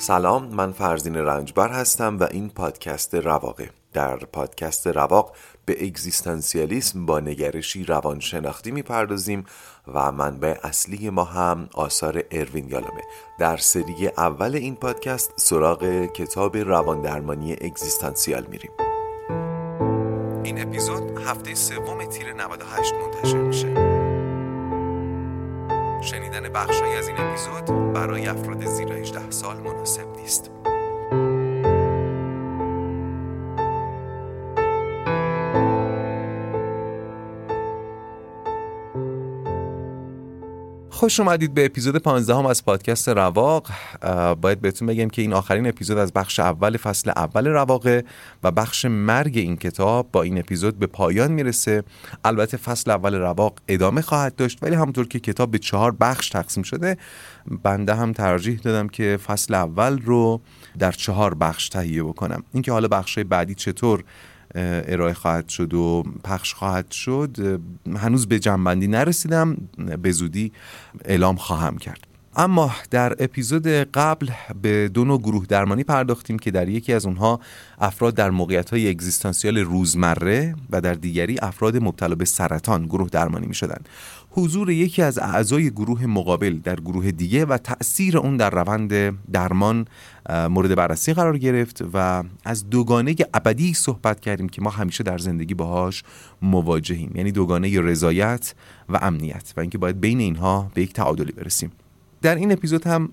[0.00, 3.70] سلام من فرزین رنجبر هستم و این پادکست رواقه.
[3.92, 9.46] در پادکست رواق به اگزیستانسیالیسم با نگرشی روانشناختی می‌پردازیم
[9.94, 13.02] و منبع اصلی ما هم آثار اروین یالومه.
[13.38, 18.70] در سری اول این پادکست سراغ کتاب رواندرمانی اگزیستانسیال میریم.
[20.44, 23.89] این اپیزود هفته سوم تیر 98 منتشر میشه.
[26.00, 30.50] شنیدن بخشهایی از این اپیزود برای افراد زیر 18 سال مناسب نیست.
[41.00, 43.70] خوش اومدید به اپیزود 15 هم از پادکست رواق.
[44.40, 48.04] باید بهتون بگم که این آخرین اپیزود از بخش اول فصل اول رواقه
[48.42, 51.82] و بخش مرگ این کتاب با این اپیزود به پایان می‌رسه.
[52.24, 56.62] البته فصل اول رواق ادامه خواهد داشت ولی همونطور که کتاب به چهار بخش تقسیم
[56.62, 56.96] شده
[57.62, 60.40] بنده هم ترجیح دادم که فصل اول رو
[60.78, 62.42] در چهار بخش تهیه بکنم.
[62.52, 64.04] اینکه حالا بخش بعدی چطور
[64.54, 67.60] ارائه خواهد شد و پخش خواهد شد.
[67.96, 69.56] هنوز به جنبندی نرسیدم.
[70.02, 70.52] به زودی
[71.04, 72.06] اعلام خواهم کرد.
[72.36, 74.30] اما در اپیزود قبل
[74.62, 77.40] به دو نوع گروه درمانی پرداختیم که در یکی از اونها
[77.78, 83.46] افراد در موقعیت های اگزیستانسیال روزمره و در دیگری افراد مبتلا به سرطان گروه درمانی
[83.46, 83.80] می شدن.
[84.30, 89.86] حضور یکی از اعضای گروه مقابل در گروه دیگه و تأثیر اون در روند درمان
[90.50, 95.54] مورد بررسی قرار گرفت و از دوگانه ابدی صحبت کردیم که ما همیشه در زندگی
[95.54, 96.02] باهاش
[96.42, 97.12] مواجهیم.
[97.14, 98.54] یعنی دوگانه رضایت
[98.88, 101.72] و امنیت و اینکه باید بین اینها به یک تعادلی برسیم.
[102.22, 103.08] در این اپیزود هم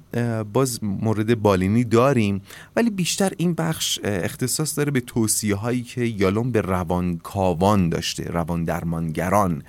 [0.53, 2.41] باز مورد بالینی داریم
[2.75, 8.63] ولی بیشتر این بخش اختصاص داره به توصیه هایی که یالون به روانکاوان داشته روان
[8.63, 9.63] درمانگران.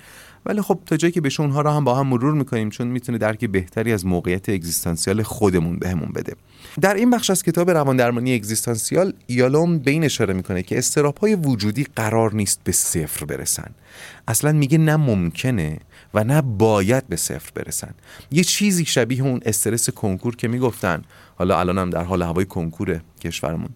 [0.49, 3.17] ولی خب تا جایی که بشه اونها رو هم با هم مرور می‌کنیم چون می‌تونه
[3.17, 6.35] درک بهتری از موقعیت اگزیستانسیال خودمون بهمون بده.
[6.81, 11.17] در این بخش از کتاب روان درمانی اگزیستانسیال یالوم به این اشاره می‌کنه که استراب
[11.17, 13.71] های وجودی قرار نیست به صفر برسن.
[14.27, 15.77] اصلا میگه نه ممکنه
[16.13, 17.93] و نه باید به صفر برسن.
[18.31, 21.01] یه چیزی شبیه اون استرس کنکور که می‌گفتن
[21.35, 23.69] حالا الان هم در حال هوای کنکور کشورمون.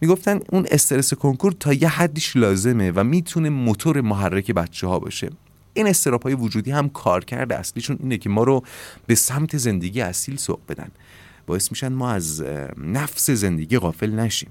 [0.00, 5.30] می‌گفتن اون استرس کنکور تا یه حدیش لازمه و می‌تونه موتور محرک بچه ها باشه.
[5.74, 8.62] این استراپ های وجودی هم کارکرد اصلیشون اینه که ما رو
[9.06, 10.88] به سمت زندگی اصیل سوق بدن.
[11.46, 12.44] باعث میشن ما از
[12.78, 14.50] نفس زندگی غافل نشیم.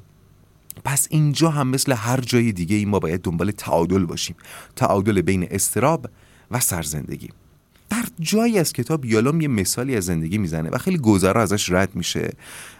[0.83, 4.35] پس اینجا هم مثل هر جای دیگه ای ما باید دنبال تعادل باشیم.
[4.75, 6.09] تعادل بین استراب
[6.51, 7.29] و سرزندگی.
[7.89, 11.95] در جایی از کتاب یالام یه مثالی از زندگی می‌زنه و خیلی گذرا ازش رد
[11.95, 12.33] میشه.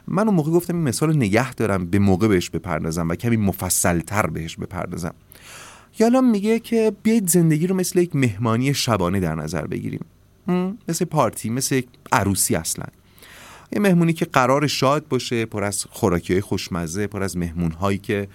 [0.07, 3.38] من اون موقع گفتم این مثال رو نگه دارم به موقع بهش بپردازم و کمی
[3.38, 5.13] مفصلتر بهش بپردازم.
[6.00, 10.06] یالام میگه که بیاید زندگی رو مثل یک مهمانی شبانه در نظر بگیریم.
[10.88, 12.85] مثل پارتی مثل یک عروسی اصلا.
[13.74, 17.97] یه مهمونی که قرار شاد باشه پر از خوراکی های خوشمزه پر از مهمون هایی
[17.97, 18.28] که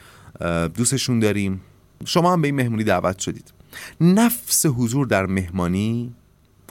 [0.75, 1.61] دوستشون داریم.
[2.05, 3.53] شما هم به این مهمونی دعوت شدید.
[4.01, 6.15] نفس حضور در مهمانی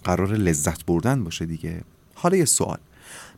[0.04, 1.82] قرار لذت بردن باشه دیگه.
[2.14, 2.78] حالا یه سوال.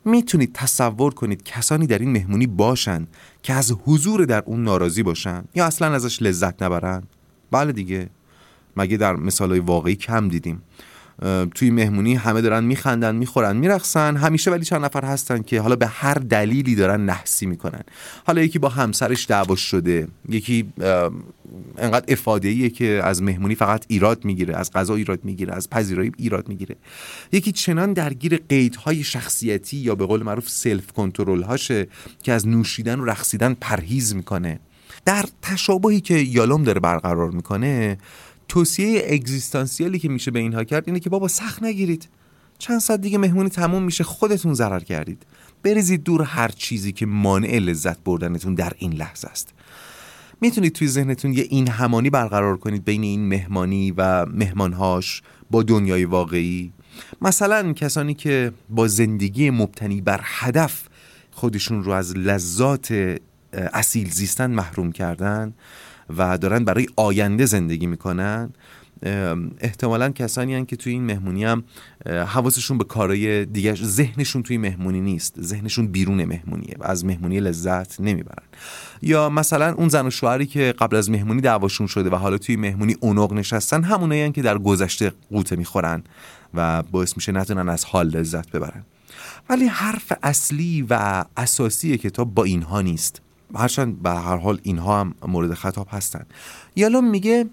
[0.04, 3.06] می‌تونید تصور کنید کسانی در این مهمونی باشن
[3.42, 7.02] که از حضور در اون ناراضی باشن یا اصلا ازش لذت نبرن؟
[7.50, 8.08] بله دیگه.
[8.76, 10.62] مگه در مثال های واقعی کم دیدیم.
[11.54, 14.16] توی مهمونی همه دارن میخندن می‌خورن میرقصن.
[14.16, 17.80] همیشه ولی چند نفر هستن که حالا به هر دلیلی دارن نحسی می‌کنن.
[18.26, 20.08] حالا یکی با همسرش دعواش شده.
[20.28, 20.72] یکی
[21.78, 26.12] انقدر افاده ایه که از مهمونی فقط ایراد می‌گیره از غذا ایراد می‌گیره از پذیرایی
[26.16, 26.76] ایراد می‌گیره.
[27.32, 31.86] یکی چنان درگیر قیدهای شخصیتی یا به قول معروف سلف کنترل هاشه
[32.22, 34.60] که از نوشیدن و رقصیدن پرهیز می‌کنه.
[35.04, 37.98] در تشابهی که یالوم داره برقرار می‌کنه
[38.48, 42.08] توصیه اگزیستانسیالی که میشه به اینها کرد اینه که بابا سخت نگیرید.
[42.58, 45.26] چند ساعت دیگه مهمونی تموم میشه خودتون ضرر کردید.
[45.62, 49.54] بریزید دور هر چیزی که مانع لذت بردنتون در این لحظه است.
[50.40, 56.04] می‌تونید توی ذهنتون یه این همانی برقرار کنید بین این مهمانی و مهمانهاش با دنیای
[56.04, 56.72] واقعی.
[57.22, 60.82] مثلا کسانی که با زندگی مبتنی بر هدف
[61.30, 63.18] خودشون رو از لذات
[63.52, 65.54] اصیل زیستن محروم کردن
[66.16, 68.50] و دارن برای آینده زندگی می‌کنن.
[69.60, 71.64] احتمالا کسانی هن که توی این مهمونی هم
[72.06, 75.42] حواسشون به کارهای دیگه ذهنشون توی مهمونی نیست.
[75.42, 78.44] ذهنشون بیرون مهمونیه و از مهمونی لذت نمی‌برن.
[79.02, 82.56] یا مثلا اون زن و شوهری که قبل از مهمونی دعواشون شده و حالا توی
[82.56, 86.02] مهمونی اونق نشستن همونایی که در گذشته قوطه می‌خورن
[86.54, 88.82] و باعث میشه نتونن از حال لذت ببرن.
[89.50, 93.22] ولی حرف اصلی و اساسی کتاب با اینها نیست.
[93.54, 96.26] هرچند به هر حال اینها هم مورد خطاب هستن.
[96.76, 97.46] یالا میگه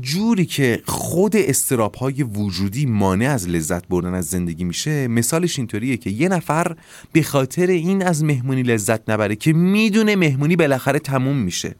[0.00, 5.96] جوری که خود استراب های وجودی مانع از لذت بردن از زندگی میشه مثالش اینطوریه
[5.96, 6.76] که یه نفر
[7.12, 11.74] به خاطر این از مهمونی لذت نبره که می‌دونه مهمونی بالاخره تموم میشه.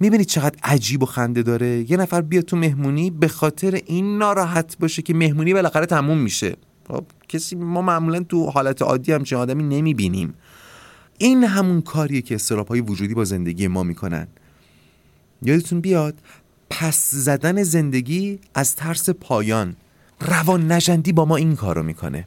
[0.00, 1.90] می‌بینید چقدر عجیب و خنده داره.
[1.90, 6.56] یه نفر بیاد تو مهمونی به خاطر این ناراحت باشه که مهمونی بالاخره تموم میشه.
[6.88, 10.34] خب کسی ما معمولا تو حالت عادی همچین آدمی نمی‌بینیم.
[11.18, 14.26] این همون کاریه که استراب های وجودی با زندگی ما می‌کنن.
[15.42, 16.14] یادتون بیاد
[16.70, 19.76] پس زدن زندگی از ترس پایان
[20.20, 22.26] روان نجندی با ما این کارو می‌کنه.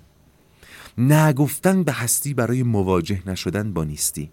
[0.97, 4.29] نگفتن به هستی برای مواجه نشدن با نیستی.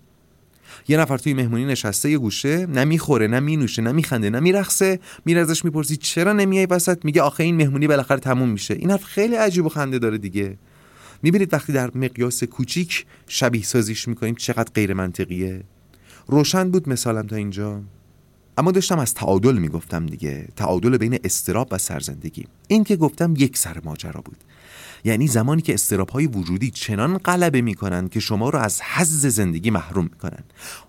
[0.88, 5.00] یه نفر توی مهمونی نشسته یه گوشه نه می‌خوره نه مینوشه نه میخنده نه میرخصه
[5.24, 8.74] میره ازش می‌پرسی چرا نمیای وسط؟ میگه آخه این مهمونی بالاخره تموم میشه.
[8.74, 10.56] این حرف خیلی عجیب و خنده داره دیگه.
[11.24, 15.62] می‌بینید وقتی در مقیاس کوچیک شبیه سازیش می‌کنیم چقدر غیر منطقیه؟
[16.26, 17.82] روشن بود مثالم تا اینجا.
[18.58, 20.48] اما داشتم از تعادل می‌گفتم دیگه.
[20.56, 22.46] تعادل بین استراب و سرزندگی.
[22.68, 24.36] این که گفتم یک سر ماجرا بود.
[25.04, 29.70] یعنی زمانی که استراب های وجودی چنان غلبه می‌کنن که شما رو از حظ زندگی
[29.70, 30.44] محروم می‌کنن.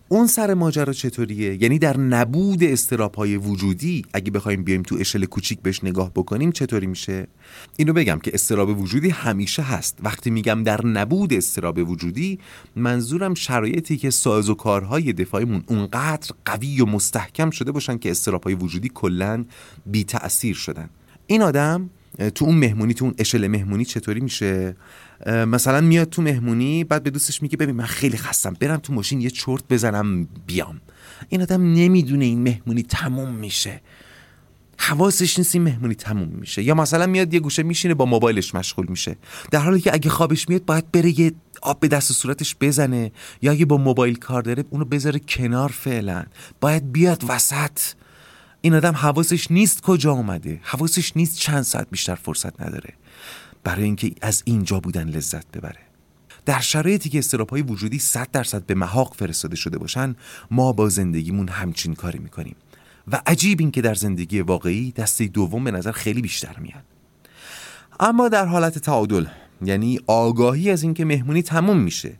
[0.09, 5.25] اون سر ماجرا چطوریه؟ یعنی در نبود استراب های وجودی اگه بخوایم بیایم تو اشل
[5.25, 7.27] کوچیک بهش نگاه بکنیم چطوری میشه؟
[7.77, 9.97] اینو بگم که استراب وجودی همیشه هست.
[10.03, 12.39] وقتی میگم در نبود استراب وجودی
[12.75, 18.43] منظورم شرایطی که ساز و کارهای دفاعیمون اونقدر قوی و مستحکم شده باشن که استراب
[18.43, 19.45] های وجودی کلا
[19.85, 20.89] بی تأثیر شدن.
[21.27, 21.89] این آدم
[22.35, 24.75] تو اون مهمونی تو اون اشل مهمونی چطوری میشه؟
[25.27, 29.21] مثلا میاد تو مهمونی بعد به دوستش میگه ببین من خیلی خستم برم تو ماشین
[29.21, 30.81] یه چرت بزنم بیام.
[31.29, 33.81] این آدم نمی‌دونه این مهمونی تموم میشه.
[34.77, 36.63] حواسش نیست این مهمونی تموم میشه.
[36.63, 39.17] یا مثلا میاد یه گوشه میشینه با موبایلش مشغول میشه.
[39.51, 43.11] در حالی که اگه خوابش میاد باید بره یه آب به دست صورتش بزنه.
[43.41, 46.23] یا اگه با موبایل کار داره اونو بذاره کنار فعلا.
[46.61, 47.79] باید بیاد وسط.
[48.61, 50.59] این آدم حواسش نیست کجا اومده.
[50.63, 52.93] حواسش نیست چند ساعت بیشتر فرصت نداره.
[53.65, 55.79] برای اینکه از اینجا بودن لذت ببره.
[56.45, 60.15] در شرایطی که استراب های وجودی 100 درصد به محاق فرستاده شده باشن
[60.51, 62.55] ما با زندگیمون همچین کاری می‌کنیم.
[63.07, 66.83] و عجیب این که در زندگی واقعی دسته دوم به نظر خیلی بیشتر میاد.
[67.99, 69.25] اما در حالت تعادل
[69.61, 72.15] یعنی آگاهی از اینکه مهمونی تموم میشه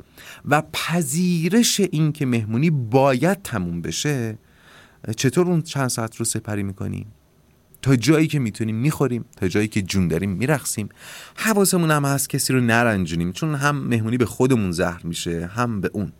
[0.45, 4.37] و پذیرش اینکه مهمونی باید تموم بشه
[5.17, 7.05] چطور اون چند ساعت رو سپری می‌کنیم؟
[7.85, 10.89] تا جایی که می‌تونیم می‌خوریم تا جایی که جون داریم میرقصیم.
[11.35, 15.89] حواسمون هم هست کسی رو نرنجونیم چون هم مهمونی به خودمون زهر میشه هم به
[15.93, 16.11] اون.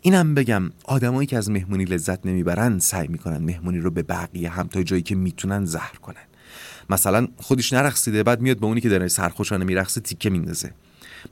[0.00, 4.66] اینم بگم آدمایی که از مهمونی لذت نمی‌برن سعی می‌کنن مهمونی رو به بقیه هم
[4.66, 6.24] تا جایی که می‌تونن زهر کنن.
[6.90, 10.70] مثلا خودش نرقصیده بعد میاد به اونی که داره سرخوشانه میرقصه تیکه میندازه.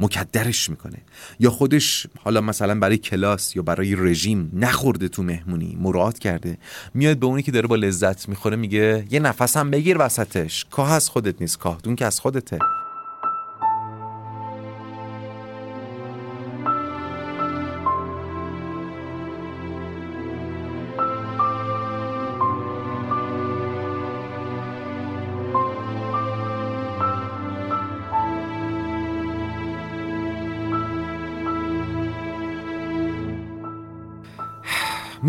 [0.01, 0.99] مکدرش می‌کنه.
[1.41, 6.59] یا خودش حالا مثلا برای کلاس یا برای رژیم نخورده تو مهمونی مراد کرده
[6.95, 10.93] میاد به اونی که داره با لذت می‌خوره میگه یه نفس هم بگیر وسطش کاه
[10.93, 12.59] از خودت نیست کاهدون که از خودته.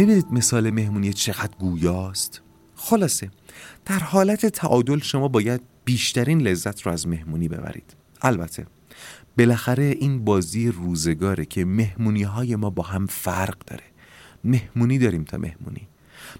[0.05, 2.41] می‌بینید مثال مهمونی چقدر گویاست؟
[2.75, 3.31] خلاصه
[3.85, 7.93] در حالت تعادل شما باید بیشترین لذت رو از مهمونی ببرید.
[8.21, 8.65] البته
[9.37, 13.83] بالاخره این بازی روزگاره که مهمونی های ما با هم فرق داره.
[14.43, 15.87] مهمونی داریم تا مهمونی.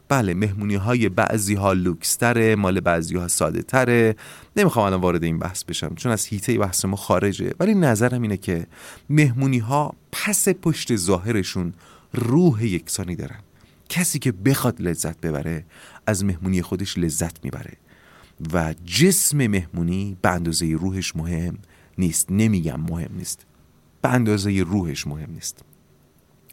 [0.09, 4.15] بله مهمونی های بعضی ها لوکستره مال بعضی ها ساده تره
[4.55, 7.53] نمی‌خوام الان وارد این بحث بشم چون از هیته بحث ما خارجه.
[7.59, 8.67] ولی نظرم اینه که
[9.09, 11.73] مهمونی ها پس پشت ظاهرشون
[12.13, 13.39] روح یکسانی دارن.
[13.93, 15.65] کسی که بخواد لذت ببره
[16.07, 17.77] از مهمونی خودش لذت می‌بره.
[18.53, 21.57] و جسم مهمونی به اندازه روحش مهم
[21.97, 22.31] نیست.
[22.31, 23.45] نمیگم مهم نیست.
[24.01, 25.63] به اندازه روحش مهم نیست.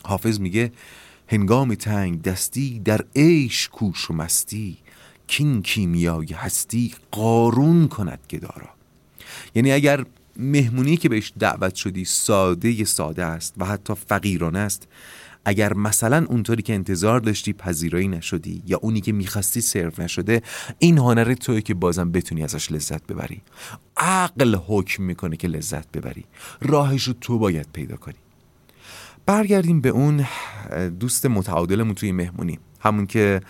[0.03, 0.73] حافظ میگه
[1.29, 4.79] هنگام تنگ دستی در عیش کوش و مستی
[5.27, 8.69] کین کیمیای هستی قارون کند گدارا.
[9.55, 10.05] یعنی اگر
[10.37, 14.89] مهمونی که بهش دعوت شدی ساده ساده است و حتی فقیرانه است
[15.45, 20.43] اگر مثلا اونطوری که انتظار داشتی پذیرایی نشدی یا اونی که می‌خواستی سرو نشده
[20.79, 23.43] این هنر توی که بازم بتونی ازش لذت ببری.
[23.97, 26.25] عقل حکم می‌کنه که لذت ببری.
[26.61, 28.15] راهش رو تو باید پیدا کنی.
[29.27, 30.27] برگردیم به اون
[31.01, 32.59] دوست متعادلمون توی مهمونی.
[32.81, 33.41] همون که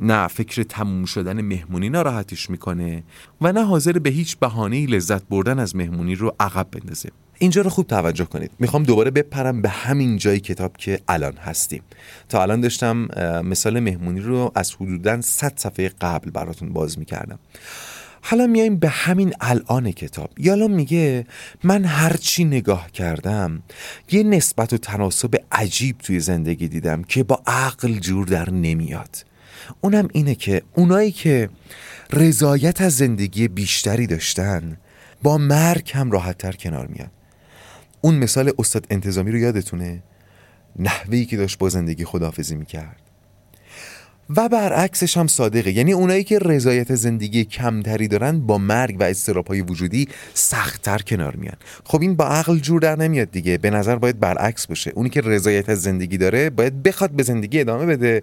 [0.00, 3.02] نه فکر تموم شدن مهمونی ناراحتش می‌کنه
[3.40, 7.10] و نه حاضر به هیچ بهانه لذت بردن از مهمونی رو عقب بندازه.
[7.42, 8.50] اینجا رو خوب توجه کنید.
[8.58, 11.82] می‌خوام دوباره بپرم به همین جای کتاب که الان هستیم.
[12.28, 13.08] تا الان داشتم
[13.44, 17.38] مثال مهمونی رو از حدودا 100 صفحه قبل براتون باز می‌کردم.
[18.22, 20.30] حالا میایم به همین الان کتاب.
[20.38, 21.26] یالا میگه
[21.64, 23.62] من هرچی نگاه کردم
[24.10, 29.24] یه نسبت و تناسب عجیب توی زندگی دیدم که با عقل جور در نمیاد.
[29.80, 31.48] اونم اینه که اونایی که
[32.12, 34.76] رضایت از زندگی بیشتری داشتن
[35.22, 37.10] با مرگ هم راحتتر کنار میاد
[38.00, 40.02] اون مثال استاد انتظامی رو یادتونه؟
[40.78, 42.96] نحوهی که داشت با زندگی خداحافظی می‌کرد.
[44.36, 45.72] و برعکسش هم صادقه.
[45.72, 49.14] یعنی اونایی که رضایت زندگی کمتری دارن با مرگ و
[49.48, 51.56] های وجودی سختتر کنار میان.
[51.84, 53.58] خب این با عقل جور در نمیاد دیگه.
[53.58, 54.92] به نظر باید برعکس باشه.
[54.94, 58.22] اونی که رضایت از زندگی داره باید بخواد به زندگی ادامه بده.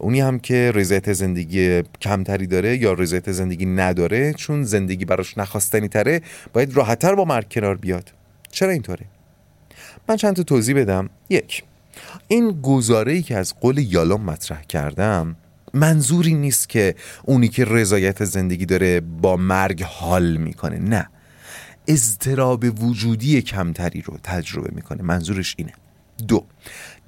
[0.00, 5.88] اونی هم که رضایت زندگی کمتری داره یا رضایت زندگی نداره چون زندگی براش نخواستنی
[5.88, 6.20] تره
[6.52, 8.12] باید راحتتر با مرگ کنار بیاد.
[8.50, 9.13] چرا اینطوره؟
[10.08, 11.10] من چند تا توضیح بدم.
[11.30, 11.64] یک
[12.28, 15.36] این گزاره ای که از قول یالوم مطرح کردم
[15.74, 16.94] منظوری نیست که
[17.24, 20.78] اونی که رضایت زندگی داره با مرگ حال می‌کنه.
[20.78, 21.08] نه.
[21.88, 25.02] اضطراب وجودی کمتری رو تجربه می‌کنه.
[25.02, 25.72] منظورش اینه.
[26.28, 26.44] دو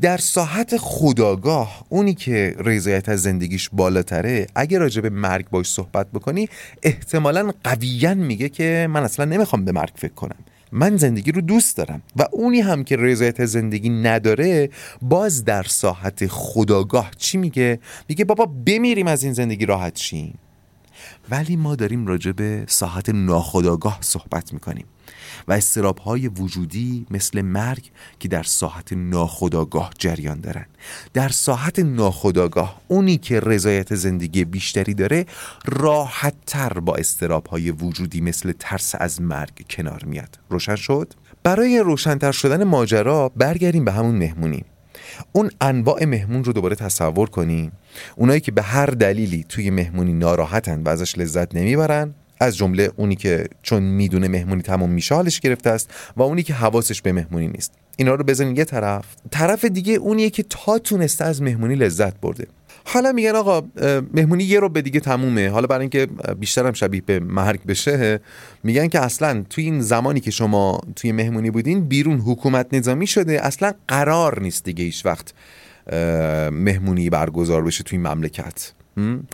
[0.00, 6.06] در ساحت خداگاه اونی که رضایت از زندگیش بالاتره اگه راجع به مرگ باش صحبت
[6.12, 6.48] بکنی
[6.82, 10.36] احتمالا قویا میگه که من اصلا نمی‌خوام به مرگ فکر کنم.
[10.72, 14.70] من زندگی رو دوست دارم و اونی هم که رضایت زندگی نداره
[15.02, 20.38] باز در ساحت خداگاه چی میگه؟ میگه بابا بمیریم از این زندگی راحت شیم.
[21.30, 24.86] ولی ما داریم راجع به ساحت ناخداگاه صحبت می‌کنیم
[25.48, 30.66] و استراب های وجودی مثل مرگ که در ساحت ناخداگاه جریان دارن.
[31.14, 35.26] در ساحت ناخداگاه اونی که رضایت زندگی بیشتری داره
[35.64, 40.38] راحت تر با استراب های وجودی مثل ترس از مرگ کنار میاد.
[40.50, 44.64] روشن شد؟ برای روشنتر شدن ماجرا برگردیم به همون مهمونی
[45.32, 47.72] اون انواع مهمون رو دوباره تصور کنیم
[48.16, 53.16] اونایی که به هر دلیلی توی مهمونی ناراحتن و ازش لذت نمی‌برن از جمله اونی
[53.16, 57.48] که چون می‌دونه مهمونی تمام میشه حالش گرفته است و اونی که حواسش به مهمونی
[57.48, 57.72] نیست.
[57.96, 59.04] اینا رو بزنین یه طرف.
[59.30, 62.46] طرف دیگه اونیه که تا تونسته از مهمونی لذت برده.
[62.88, 63.62] حالا میگن آقا
[64.14, 65.50] مهمونی یه رو به دیگه تمومه.
[65.50, 66.06] حالا برای اینکه
[66.40, 68.20] بیشترم شبیه به مرگ بشه
[68.62, 73.46] میگن که اصلا توی این زمانی که شما توی مهمونی بودین بیرون حکومت نظامی شده.
[73.46, 75.32] اصلا قرار نیست دیگه هیچ وقت
[76.52, 78.72] مهمونی برگزار بشه توی مملکت.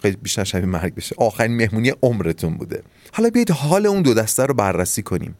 [0.03, 1.15] خیلی بیشتر شبیه مرگ بشه.
[1.19, 2.83] آخرین مهمونی عمرتون بوده.
[3.13, 5.35] حالا بیاید حال اون دو دسته رو بررسی کنیم.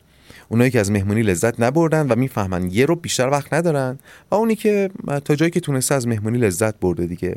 [0.49, 3.99] اونایی که از مهمونی لذت نبردن و می‌فهمن یه رو بیشتر وقت ندارن
[4.31, 4.91] و اونی که
[5.25, 7.37] تا جایی که تونسته از مهمونی لذت برده دیگه.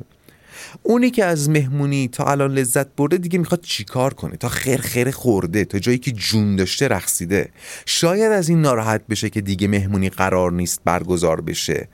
[0.84, 5.12] اونی که از مهمونی تا الان لذت برده دیگه می‌خواد چیکار کنه؟ تا خیر خیر
[5.12, 7.50] خورده تا جایی که جون داشته رقصیده.
[7.86, 11.88] شاید از این ناراحت بشه که دیگه مهمونی قرار نیست برگزار بشه.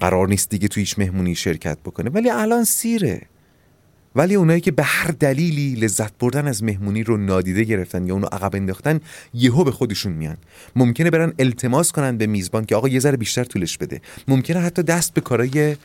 [0.00, 2.10] قرار نیست دیگه تو هیچ مهمونی شرکت بکنه.
[2.10, 3.20] ولی الان سیره.
[4.16, 8.26] ولی اونایی که به هر دلیلی لذت بردن از مهمونی رو نادیده گرفتن یا اونو
[8.26, 9.00] عقب انداختن
[9.34, 10.36] یهو به خودشون میان.
[10.76, 14.00] ممکنه برن التماس کنن به میزبان که آقا یه ذره بیشتر طولش بده.
[14.28, 15.76] ممکنه حتی دست به کارای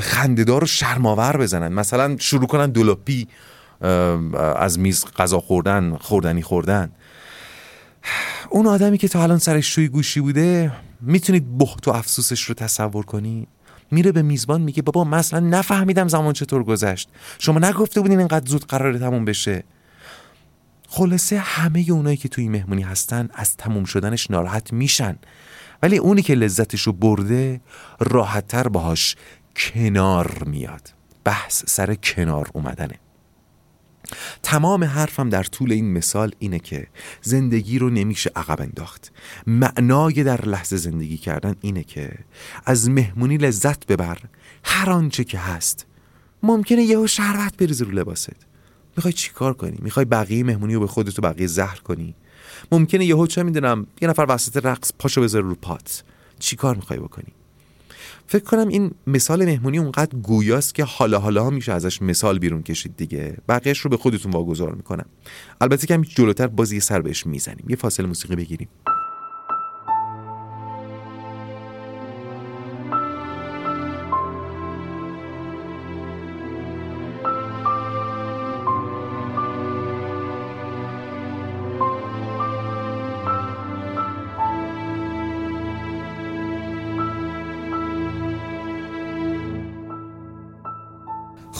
[0.00, 1.72] خندهدار و شرماور بزنن.
[1.72, 3.28] مثلا شروع کنن دلوپی
[4.56, 6.92] از میز غذا خوردن خوردنی خوردن.
[8.50, 13.04] اون آدمی که تا الان سرش شوی گوشی بوده می‌تونید بحت و افسوسش رو تصور
[13.04, 13.48] کنید
[13.90, 17.08] میره به میزبان میگه بابا مثلا نفهمیدم زمان چطور گذشت.
[17.38, 19.64] شما نگفته بودین اینقدر زود قراره تموم بشه.
[20.88, 25.16] خلاصه همه اونایی که توی مهمونی هستن از تموم شدنش ناراحت میشن.
[25.82, 27.60] ولی اونی که لذتش رو برده
[28.00, 29.16] راحتتر باهاش
[29.56, 30.94] کنار میاد.
[31.24, 32.94] بحث سر کنار اومدنه.
[34.42, 36.86] تمام حرفم در طول این مثال اینه که
[37.22, 39.12] زندگی رو نمیشه عقب انداخت.
[39.46, 42.18] معنای در لحظه زندگی کردن اینه که
[42.64, 44.18] از مهمونی لذت ببر.
[44.64, 45.86] هر آنچه که هست
[46.42, 48.46] ممکنه یهو شربت بریزه رو لباست.
[48.96, 52.14] می‌خوای چیکار کنی؟ می‌خوای بقیه مهمونی رو به خودت و بقیه زهر کنی؟
[52.72, 56.04] ممکنه یهو چه می‌دونم یه نفر وسط رقص پاشو بذاره رو پات.
[56.38, 57.32] چیکار می‌خوای بکنی؟
[58.26, 62.96] فکر کنم این مثال مهمونی اونقدر گویاست که حالا حالا میشه ازش مثال بیرون کشید
[62.96, 63.36] دیگه.
[63.48, 65.06] بقیهش رو به خودتون واگذار می‌کنم.
[65.60, 67.66] البته که جلوتر بازی سر بهش می‌زنیم.
[67.68, 68.68] یه فاصله موسیقی بگیریم.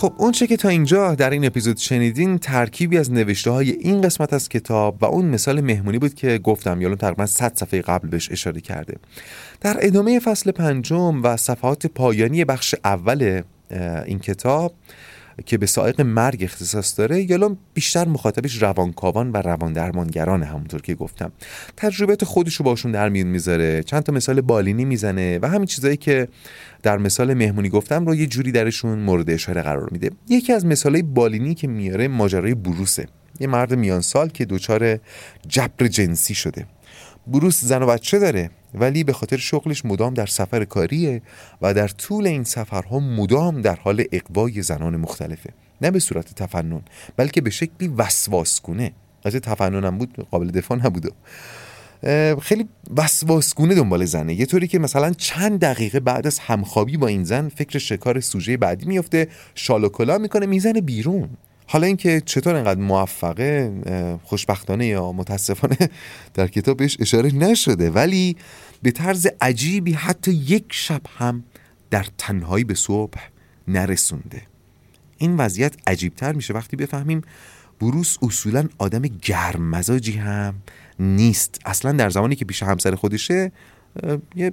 [0.05, 4.01] خب اون چه که تا اینجا در این اپیزود شنیدین ترکیبی از نوشته های این
[4.01, 8.09] قسمت از کتاب و اون مثال مهمونی بود که گفتم یالون تقریبا 100 صفحه قبل
[8.09, 8.97] بهش اشاره کرده.
[9.61, 13.43] در ادامه فصل پنجم و صفحات پایانی بخش اول
[14.07, 14.75] این کتاب
[15.47, 20.95] که به سائق مرگ اختصاص داره یالوم بیشتر مخاطبش روانکاوان و روان درمانگران همونطور که
[20.95, 21.33] گفتم.
[21.77, 25.97] تجربیات خودش رو باشون در میون می‌ذاره چند تا مثال بالینی می‌زنه و همین چیزایی
[25.97, 26.29] که
[26.83, 30.11] در مثال مهمونی گفتم رو یه جوری درشون مورد اشاره قرار میده.
[30.29, 33.07] یکی از مثالهای بالینی که میاره ماجرای بروسه.
[33.41, 34.99] یه مرد میان سال که دچار
[35.49, 36.67] جبر جنسی شده.
[37.27, 38.51] بروس زن و بچه داره.
[38.75, 41.23] ولی به خاطر شغلش مدام در سفر کاریه
[41.63, 45.51] و در طول این سفرها مدام در حال اقوای زنان مختلفه.
[45.81, 46.83] نه به صورت تفنن
[47.17, 48.93] بلکه به شکلی وسواسگونه.
[49.25, 51.11] از تفننم بود قابل دفاع نبوده.
[52.43, 54.35] خیلی وسواسگونه دنبال زنه.
[54.35, 58.57] یه طوری که مثلا چند دقیقه بعد از همخوابی با این زن فکر شکار سوژه
[58.57, 59.91] بعدی میفته شال
[60.21, 61.29] می‌کنه می‌زنه بیرون.
[61.67, 63.73] حالا اینکه چطور انقدر موفقه
[64.25, 65.77] خوشبختانه یا متاسفانه
[66.35, 68.37] در کتاب بهش اشاره نشده ولی
[68.83, 71.45] به طرز عجیبی حتی یک شب هم
[71.91, 73.19] در تنهایی به صبح
[73.69, 74.43] نرسونده.
[75.19, 77.23] این وضعیت عجیبتر میشه وقتی بفهمیم
[77.81, 80.55] بروس اصولا آدم گرم مزاجی هم
[80.99, 81.61] نیست.
[81.65, 83.53] اصلا در زمانی که پیش همسر خودشه
[84.37, 84.51] یه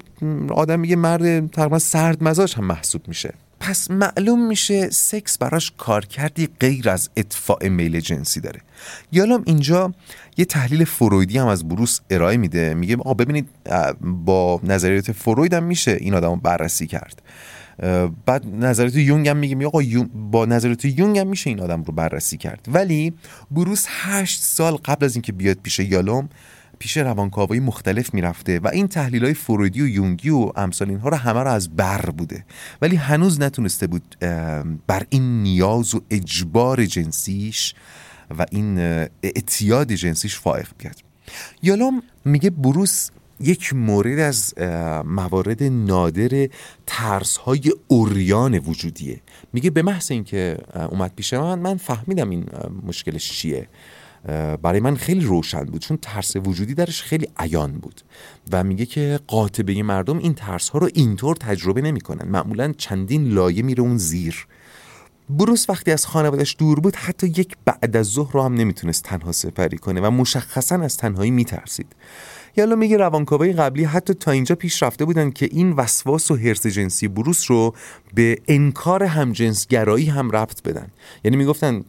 [0.49, 3.33] آدم یه مرد تقریبا سرد مزاج هم محسوب میشه.
[3.61, 8.61] پس معلوم میشه سکس براش کارکردی غیر از اطفاع میل جنسی داره.
[9.11, 9.93] یالام اینجا
[10.37, 12.73] یه تحلیل فرویدی هم از بروس ارائه میده.
[12.73, 13.49] میگه آقا ببینید
[14.01, 17.21] با نظریات فروید هم میشه این آدم بررسی کرد.
[18.25, 19.81] بعد نظریات یونگ هم میگه آقا
[20.31, 22.65] با نظریات یونگ هم میشه این آدم رو بررسی کرد.
[22.67, 23.13] ولی
[23.51, 26.29] بروس هشت سال قبل از اینکه بیاد پیش یالوم
[26.81, 31.17] پیش روانکاوای مختلف می‌رفته و این تحلیل های فرویدی و یونگی و امثال اینها رو
[31.17, 32.45] همه رو از بر بوده.
[32.81, 34.15] ولی هنوز نتونسته بود
[34.87, 37.73] بر این نیاز و اجبار جنسیش
[38.37, 38.79] و این
[39.23, 40.95] اعتیاد جنسیش فائق بیاد.
[41.63, 43.09] یالام میگه بروس
[43.39, 44.53] یک مورد از
[45.05, 46.49] موارد نادر
[46.87, 49.21] ترس های اوریان وجودیه.
[49.53, 50.57] میگه به محض اینکه
[50.89, 52.45] اومد پیش من من فهمیدم این
[52.83, 53.67] مشکلش چیه.
[54.61, 58.01] برای من خیلی روشن بود چون ترس وجودی درش خیلی عیان بود.
[58.51, 62.27] و میگه که قاطبه مردم این ترس ها رو اینطور تجربه نمی‌کنن.
[62.27, 64.47] معمولا چندین لایه میره اون زیر.
[65.29, 69.31] بروس وقتی از خانوادش دور بود حتی یک بعد از ظهر رو هم نمی‌تونست تنها
[69.31, 71.95] سپری کنه و مشخصا از تنهایی میترسید.
[72.57, 76.67] یالا میگه روانکاوای قبلی حتی تا اینجا پیش رفته بودن که این وسواس و حرس
[76.67, 77.75] جنسی بروس رو
[78.13, 80.87] به انکار همجنسگرایی هم ربط بدن.
[81.23, 81.83] یعنی می‌گفتن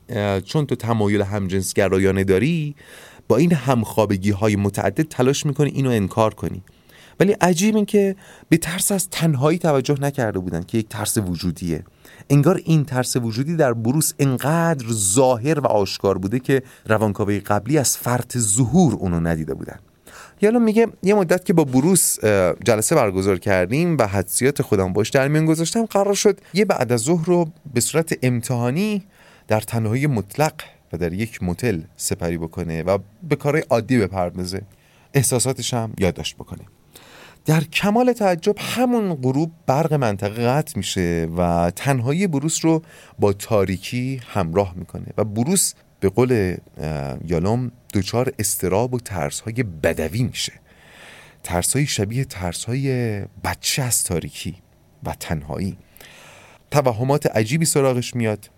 [0.45, 2.75] چون تو تمایل همجنسگرایانه داری
[3.29, 6.63] با این همخوابگی های متعدد تلاش می‌کنی اینو انکار کنی.
[7.21, 8.17] ولی عجیب این که
[8.49, 11.85] به ترس از تنهایی توجه نکرده بودن که یک ترس وجودیه.
[12.31, 17.97] انگار این ترس وجودی در بروس انقدر ظاهر و آشکار بوده که روانکاوی قبلی از
[17.97, 19.79] فرط ظهور اونو ندیده بودن.
[20.43, 22.19] یالا میگه یه مدت که با بروس
[22.65, 27.01] جلسه برگزار کردیم و حدسیات خودم باش در میان گذاشتم قرار شد یه بعد از
[27.01, 29.03] ظهر رو به صورت امتحانی
[29.49, 30.53] در تنهایی مطلق
[30.93, 34.63] و در یک متل سپری بکنه و به کارهای عادی بپردازه.
[35.15, 36.63] احساساتش هم یادداشت بکنه.
[37.47, 42.83] در کمال تعجب همون غروب برق منطقه قطع میشه و تنهایی بروس رو
[43.19, 46.57] با تاریکی همراه می‌کنه و بروس به قول
[47.29, 50.53] یالوم دچار استراب و ترس های بدوی میشه.
[51.43, 54.57] ترس های شبیه ترس های بچه از تاریکی
[55.05, 55.79] و تنهایی.
[56.71, 58.51] توهمات عجیبی سراغش میاد.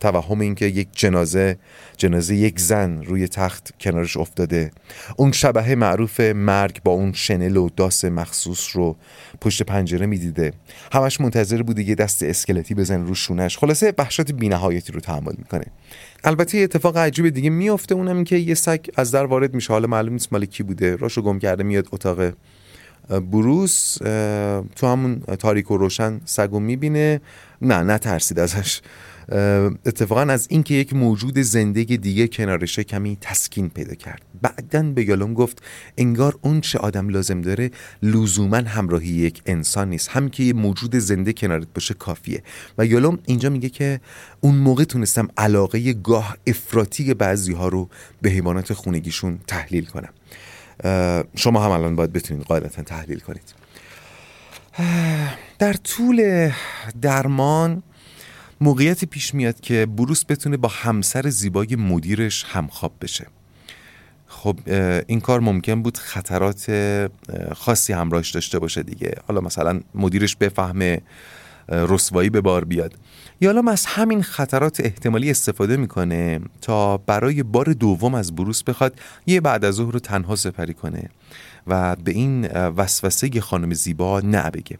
[0.00, 1.58] توهم اینکه یک جنازه
[1.96, 4.70] جنازه یک زن روی تخت کنارش افتاده.
[5.16, 8.96] اون شبه معروف مرگ با اون شنل و داس مخصوص رو
[9.40, 10.52] پشت پنجره می‌دیده.
[10.92, 13.58] همش منتظر بوده یه دست اسکلتی بزن رو شونش.
[13.58, 15.64] خلاصه وحشت بینهایتی رو تحمل می‌کنه.
[16.24, 19.72] البته یه اتفاق عجیب دیگه میفته اونم این که یه سگ از در وارد میشه.
[19.72, 20.96] حالا معلوم نیست مال کی بوده.
[20.96, 22.32] راشو گم کرده میاد اتاق
[23.08, 23.98] بروس.
[24.76, 27.20] تو همون تاریک و روشن سگو می‌بینه.
[27.62, 28.80] نه نه ترسید ازش.
[29.86, 34.22] اتفاقا از اینکه یک موجود زندگی دیگه کنارشه کمی تسکین پیدا کرد.
[34.42, 35.62] بعدا به یالوم گفت
[35.98, 37.70] انگار اون چه آدم لازم داره
[38.02, 40.08] لزوما همراهی یک انسان نیست.
[40.08, 42.42] هم که یه موجود زنده کنارت باشه کافیه.
[42.78, 44.00] و یالوم اینجا میگه که
[44.40, 47.88] اون موقع تونستم علاقه گاه افراطی بعضی ها رو
[48.22, 50.12] به حیوانات خونگیشون تحلیل کنم.
[51.36, 53.54] شما هم الان باید بتونید قاعدتا تحلیل کنید.
[55.58, 56.50] در طول
[57.02, 57.82] درمان
[58.60, 63.26] موقعیتی پیش میاد که بروس بتونه با همسر زیبای مدیرش همخواب بشه.
[64.26, 64.58] خب
[65.06, 66.70] این کار ممکن بود خطرات
[67.56, 69.14] خاصی همراهش داشته باشه دیگه.
[69.28, 71.00] حالا مثلا مدیرش بفهمه
[71.68, 72.94] رسوایی به بار بیاد.
[73.40, 79.40] یالام از همین خطرات احتمالی استفاده می‌کنه تا برای بار دوم از بروس بخواد یه
[79.40, 81.10] بعد از ظهر رو تنها سپری کنه
[81.66, 84.76] و به این وسوسه خانم زیبا نه بگه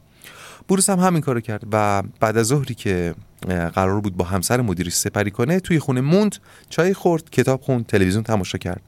[0.69, 3.15] بروس هم همین کارو کرد و بعد از ظهری که
[3.49, 6.37] قرار بود با همسر مدیرش سپری کنه توی خونه موند
[6.69, 8.83] چای خورد کتاب خوند تلویزیون تماشا کرد.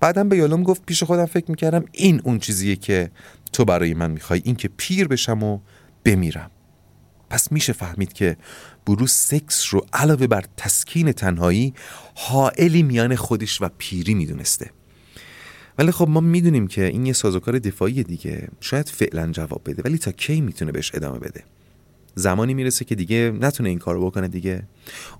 [0.00, 3.10] بعدم به یالوم گفت پیش خودم فکر می‌کردم این اون چیزیه که
[3.52, 5.60] تو برای من می‌خوای این که پیر بشم و
[6.04, 6.50] بمیرم.
[7.30, 8.36] پس میشه فهمید که
[8.86, 11.74] بروس سکس رو علاوه بر تسکین تنهایی
[12.14, 14.70] حائلی میان خودش و پیری می‌دونسته.
[15.78, 18.48] ولی خب ما می‌دونیم که این یه سازوکار دفاعی دیگه.
[18.60, 21.44] شاید فعلا جواب بده ولی تا کی می‌تونه بهش ادامه بده؟
[22.14, 24.62] زمانی می‌رسه که دیگه نتونه این کارو بکنه دیگه.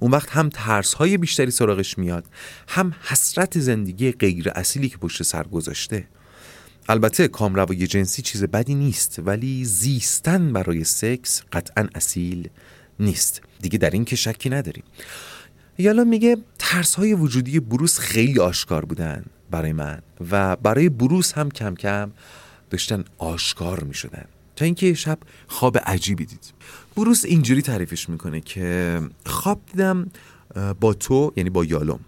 [0.00, 2.24] اون وقت هم ترس های بیشتری سراغش میاد
[2.68, 6.08] هم حسرت زندگی غیر اصیلی که پشت سر گذاشته.
[6.88, 12.48] البته کامروای جنسی چیز بدی نیست ولی زیستن برای سکس قطعا اصیل
[13.00, 13.42] نیست.
[13.60, 14.84] دیگه در این که شکی نداریم.
[15.78, 21.50] یالا میگه ترس های وجودی بروس خیلی آشکار بودن برای من و برای بروس هم
[21.50, 22.12] کم کم
[22.70, 24.24] داشتن آشکار می‌شدن.
[24.62, 26.52] تا اینکه شب خواب عجیبی دید.
[26.96, 30.10] بروس اینجوری تعریفش می‌کنه که خواب دیدم
[30.80, 32.00] با تو یعنی با یالوم.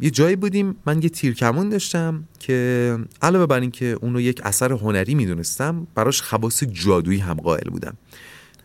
[0.00, 5.14] یه جایی بودیم من یه تیرکمون داشتم که علاوه بر اینکه اونو یک اثر هنری
[5.14, 7.96] می‌دونستم براش خواص جادویی هم قائل بودم.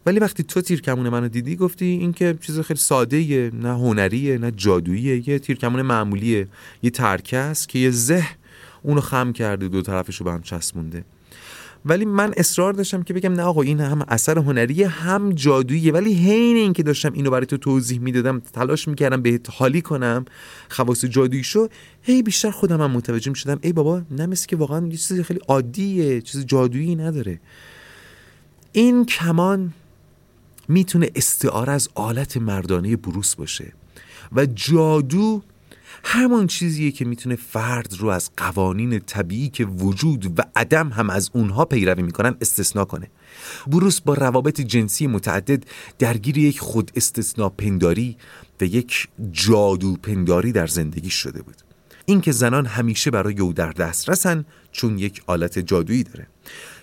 [0.06, 4.52] ولی وقتی تو تیرکمون منو دیدی گفتی این که چیز خیلی ساده نه هنریه نه
[4.52, 6.48] جادوییه یه تیرکمون معمولیه.
[6.84, 8.24] یه ترکه است که یه زه
[8.84, 11.04] اونو خم کرده دو طرفش رو به هم چسبونده.
[11.86, 15.94] ولی من اصرار داشتم که بگم نه آقا این هم اثر هنری هم جادوییه.
[15.94, 20.26] ولی حین اینکه داشتم اینو برای تو توضیح می‌دادم تلاش می‌کردم بهت حالی کنم
[20.70, 21.68] خواص جادویی شو
[22.02, 26.22] هی بیشتر خودم هم متوجه می‌شدم ای بابا نه که واقعا یه چیز خیلی عادیه
[26.22, 27.40] چیز جادویی نداره.
[28.72, 29.74] این کمان
[30.68, 33.74] می‌تونه استعاره از آلت مردانه بروس باشه
[34.36, 35.42] و جادو
[36.04, 41.30] همون چیزیه که می‌تونه فرد رو از قوانین طبیعی که وجود و عدم هم از
[41.34, 43.08] اونها پیروی می‌کنن استثنا کنه.
[43.68, 45.64] بروس با روابط جنسی متعدد
[46.00, 48.18] درگیر یک خود استثنا پنداری
[48.62, 51.56] و یک جادو پنداری در زندگی شده بود.
[52.06, 56.28] اینکه زنان همیشه برای او در دست رسن چون یک آلت جادویی داره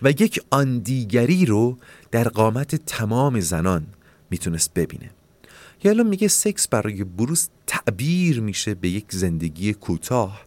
[0.02, 1.78] و یک آن دیگری رو
[2.10, 3.86] در قامت تمام زنان
[4.30, 5.10] می‌تونست ببینه.
[5.84, 10.46] یالا میگه سکس برای بروس تعبیر میشه به یک زندگی کوتاه.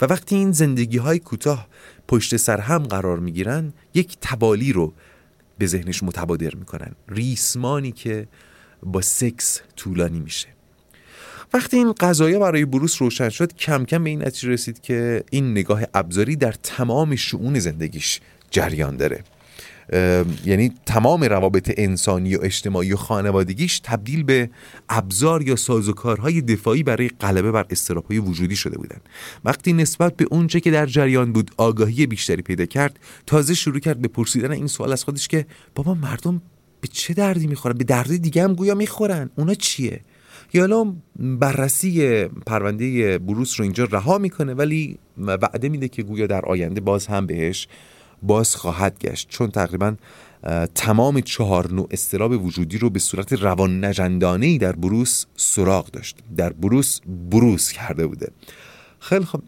[0.00, 1.66] و وقتی این زندگی های کوتاه
[2.08, 4.92] پشت سر هم قرار می‌گیرن یک تبالی رو
[5.58, 6.94] به ذهنش متبادر می‌کنن.
[7.08, 8.28] ریسمانی که
[8.82, 10.48] با سکس طولانی میشه.
[11.54, 15.50] وقتی این قضایا برای بروس روشن شد کم کم به این نتیجه رسید که این
[15.50, 19.24] نگاه ابزاری در تمام شعون زندگیش جریان داره.
[20.44, 24.50] یعنی تمام روابط انسانی و اجتماعی و خانوادگیش تبدیل به
[24.88, 29.00] ابزار یا سازوکارهای دفاعی برای غلبه بر استرابهای وجودی شده بودند
[29.44, 33.98] وقتی نسبت به اونچه که در جریان بود آگاهی بیشتری پیدا کرد تازه شروع کرد
[34.00, 36.42] به پرسیدن این سوال از خودش که بابا مردم
[36.80, 39.30] به چه دردی می‌خورن؟ به دردی دیگه هم گویا می‌خورن.
[39.36, 40.00] اونا چیه؟
[40.52, 46.80] یالا بررسی پرونده بروس رو اینجا رها می‌کنه ولی وعده میده که گویا در آینده
[46.80, 47.68] باز هم بهش
[48.22, 49.28] باز خواهد گشت.
[49.28, 49.94] چون تقریبا
[50.74, 56.16] تمام چهار نوع استراب وجودی رو به صورت روان نجندانه در بروس سراغ داشت.
[56.36, 57.00] در بروس
[57.30, 58.32] بروس کرده بوده.
[59.00, 59.40] خیلی خب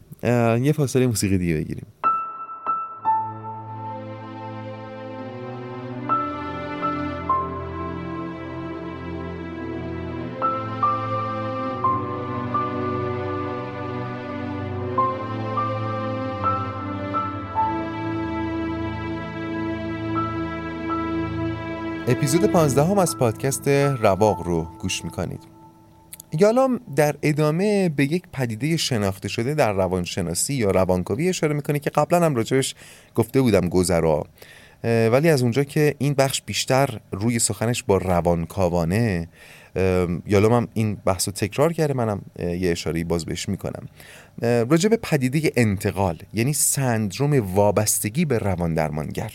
[0.63, 1.87] یه فاصله موسیقی دیگه بگیریم.
[22.19, 25.41] اپیزود 15 هم از پادکست رواق رو گوش می‌کنید.
[26.39, 31.91] یالام در ادامه به یک پدیده شناخته شده در روانشناسی یا روانکاوی اشاره می‌کنه که
[31.91, 32.75] قبلا هم راجبش
[33.15, 34.27] گفته بودم گذرا.
[34.85, 39.29] ولی از اونجا که این بخش بیشتر روی سخنش با روانکاوانه
[40.27, 43.89] یالام هم این بحث رو تکرار کرده منم یه اشاره باز بهش می‌کنم.
[44.43, 49.33] راجع پدیده انتقال یعنی سندروم وابستگی به روان درمانگر.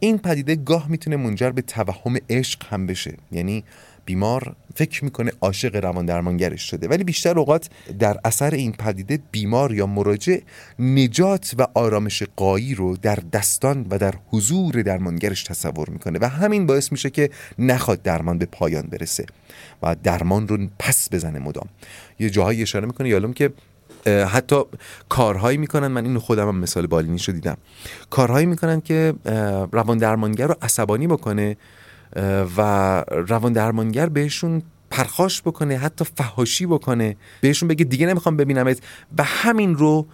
[0.00, 3.14] این پدیده گاه می‌تونه منجر به توهم عشق هم بشه.
[3.32, 3.64] یعنی
[4.04, 9.74] بیمار فکر می‌کنه عاشق روان درمانگرش شده ولی بیشتر اوقات در اثر این پدیده بیمار
[9.74, 10.38] یا مراجع
[10.78, 16.66] نجات و آرامش قایی رو در دستان و در حضور درمانگرش تصور می‌کنه و همین
[16.66, 19.26] باعث میشه که نخواد درمان به پایان برسه
[19.82, 21.68] و درمان رو پس بزنه مدام.
[22.18, 23.52] یه جاهایی اشاره می‌کنه یالوم که
[24.06, 24.62] حتی
[25.08, 25.86] کارهایی می‌کنن.
[25.86, 27.56] من اینو خودم هم مثال بالینیشو دیدم.
[28.10, 29.14] کارهایی می‌کنن که
[29.72, 31.56] روان درمانگر رو عصبانی بکنه
[32.56, 32.60] و
[33.08, 37.16] روان درمانگر بهشون پرخاش بکنه حتی فهاشی بکنه.
[37.40, 38.78] بهشون بگه دیگه نمی‌خوام ببینمت.
[39.18, 40.06] و همین رو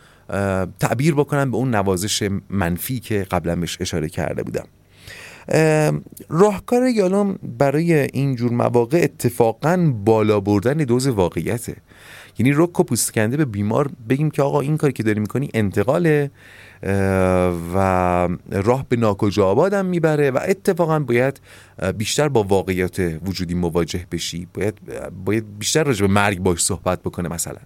[0.80, 4.66] تعبیر بکنم به اون نوازش منفی که قبلا بهش اشاره کرده بودم.
[6.28, 11.76] راهکار یالوم برای این جور مواقع اتفاقا بالا بردن دوز واقعیته.
[12.42, 16.30] یعنی رک و پوستکنده به بیمار بگیم که آقا این کاری که داری می‌کنی انتقاله
[17.74, 21.40] و راه به ناکجا آبادم می‌بره و اتفاقا باید
[21.98, 24.46] بیشتر با واقعیت وجودی مواجه بشی.
[24.54, 24.74] باید,
[25.24, 27.60] باید بیشتر راجع به مرگ باش صحبت بکنه مثلا.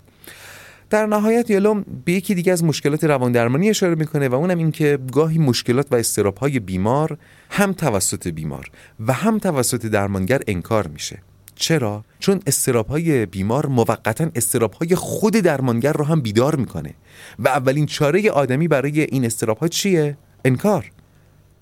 [0.91, 4.71] در نهایت یالوم به یکی دیگه از مشکلات روان درمانی اشاره می‌کنه و اونم این
[4.71, 7.19] که گاهی مشکلات و استراب های بیمار
[7.51, 8.71] هم توسط بیمار
[9.07, 11.19] و هم توسط درمانگر انکار میشه.
[11.57, 16.95] چرا؟ چون استراب های بیمار موقتا استراب های خود درمانگر رو هم بیدار می‌کنه
[17.39, 20.91] و اولین چاره آدمی برای این استراب ها چیه؟ انکار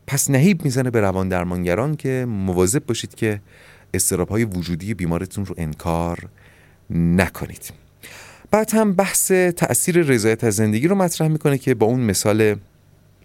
[0.06, 3.40] پس نهیب می‌زنه به روان درمانگران که مواظب باشید که
[3.94, 6.18] استراب های وجودی بیمارتون رو انکار
[6.90, 7.72] نکنید
[8.50, 12.56] بعد هم بحث تاثیر رضایت از زندگی رو مطرح می‌کنه که با اون مثال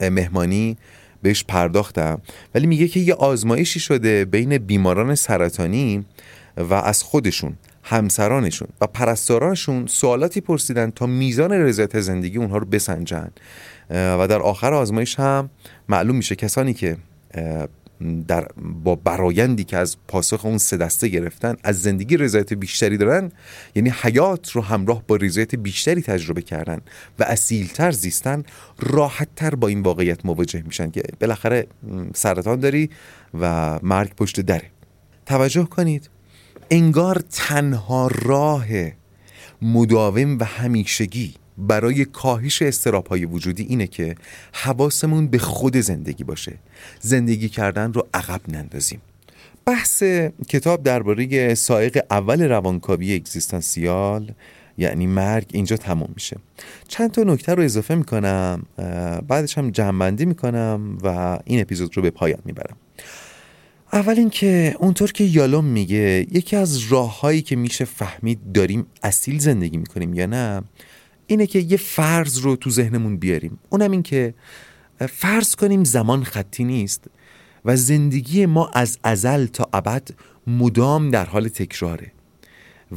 [0.02, 0.78] مهمانی
[1.22, 2.22] بهش پرداختم
[2.56, 6.06] ولی میگه که یه آزمایشی شده بین بیماران سرطانی
[6.60, 13.32] و از خودشون همسرانشون و پرستارانشون سوالاتی پرسیدن تا میزان رضایت زندگی اونها رو بسنجن.
[13.90, 15.50] و در آخر آزمایش هم
[15.90, 16.98] معلوم میشه کسانی که
[18.28, 18.48] در
[18.84, 23.32] با برایندی که از پاسخ اون سه دسته گرفتن از زندگی رضایت بیشتری دارن
[23.76, 26.82] یعنی حیات رو همراه با رضایت بیشتری تجربه کردن
[27.20, 28.44] و اصیلتر زیستن
[28.80, 31.68] راحتتر با این واقعیت مواجه میشن که بالاخره
[32.14, 32.90] سرطان داری
[33.40, 34.72] و مرگ پشت دره.
[35.26, 36.10] توجه کنید.
[36.72, 38.66] انگار تنها راه
[39.62, 44.16] مداوم و همیشگی برای کاهش استراب های وجودی اینه که
[44.54, 46.54] حواسمون به خود زندگی باشه.
[47.00, 49.02] زندگی کردن رو عقب نندازیم.
[49.66, 50.04] بحث
[50.48, 54.32] کتاب درباره سایق اول روانکاوی اگزیستانسیال
[54.78, 56.38] یعنی مرگ اینجا تموم میشه.
[56.88, 58.64] چند تا نکته رو اضافه می‌کنم
[59.28, 62.78] بعدش هم جمعبندی می‌کنم و این اپیزود رو به پایان می‌برم.
[63.94, 69.78] اول اینکه اونطور که یالوم میگه یکی از راههایی که میشه فهمید داریم اصیل زندگی
[69.78, 70.62] می‌کنیم یا نه
[71.28, 73.60] اینه که یه فرض رو تو ذهنمون بیاریم.
[73.70, 74.34] اونم این که
[75.10, 77.04] فرض کنیم زمان خطی نیست
[77.66, 80.10] و زندگی ما از ازل تا ابد
[80.48, 82.12] مدام در حال تکراره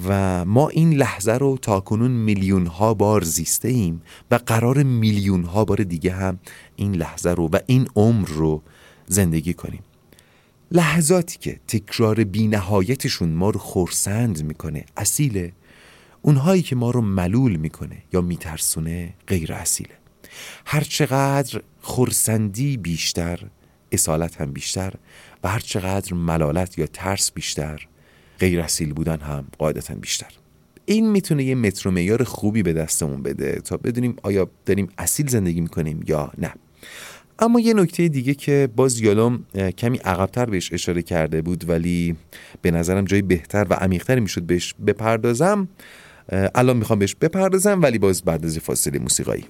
[0.09, 5.45] و ما این لحظه رو تا کنون میلیون ها بار زیسته ایم و قرار میلیون
[5.45, 6.39] ها بار دیگه هم
[6.77, 8.63] این لحظه رو و این عمر رو
[9.07, 9.83] زندگی کنیم.
[10.75, 15.53] لحظاتی که تکرار بینهایتشون ما رو خورسند می‌کنه اصیله
[16.23, 19.95] اونهایی که ما رو ملول می‌کنه یا میترسونه غیر اصیله
[20.67, 23.41] هرچقدر خورسندی بیشتر
[23.93, 24.93] اصالت هم بیشتر
[25.45, 27.87] و هرچقدر ملالت یا ترس بیشتر
[28.39, 30.31] غیر اصیل بودن هم قاعدتا بیشتر.
[30.85, 35.61] این می‌تونه یه متر معیار خوبی به دستمون بده تا بدونیم آیا داریم اصیل زندگی
[35.61, 36.55] می‌کنیم یا نه.
[37.39, 39.45] اما یه نکته دیگه که باز یالوم
[39.79, 42.17] کمی عقبتر بهش اشاره کرده بود ولی
[42.63, 45.69] به نظرم جای بهتر و عمیقتری می‌شد بهش بپردازم.
[46.55, 49.45] الان می‌خوام بهش بپردازم ولی باز بعد از فاصله موسیقایی.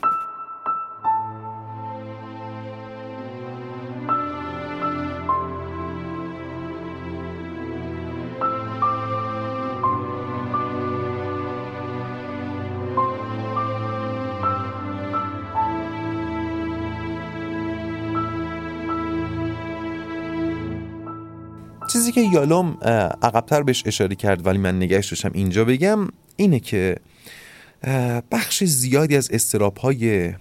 [22.14, 22.78] چیزی که یالوم
[23.22, 26.96] عقبتر بهش اشاره کرد ولی من نگهش داشتم اینجا بگم اینه که
[28.30, 30.32] بخش زیادی از استراب های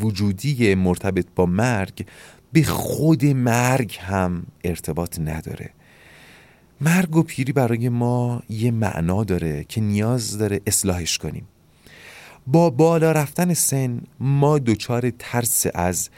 [0.00, 2.06] وجودی مرتبط با مرگ
[2.52, 5.70] به خود مرگ هم ارتباط نداره.
[6.80, 11.48] مرگ و پیری برای ما یه معنا داره که نیاز داره اصلاحش کنیم.
[12.46, 16.10] با بالا رفتن سن ما دچار ترس از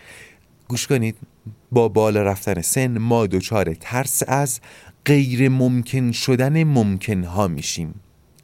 [0.69, 1.17] گوش کنید
[1.73, 4.61] با بالا رفتن سن ما دچار ترس از
[5.07, 7.95] غیر ممکن شدن ممکن ها میشیم.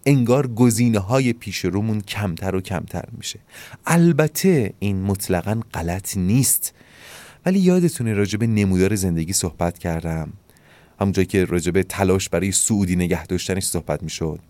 [0.06, 3.38] انگار گزینه های پیش رومون کمتر و کمتر میشه.
[3.86, 6.74] البته این مطلقا غلط نیست.
[7.46, 10.32] ولی یادتونه راجب نمودار زندگی صحبت کردم.
[11.00, 14.40] همونجایی که راجب تلاش برای سعودی نگه داشتنش صحبت می‌شد.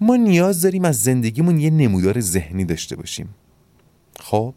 [0.00, 3.28] ما نیاز داریم از زندگیمون یه نمودار ذهنی داشته باشیم.
[4.20, 4.54] خب؟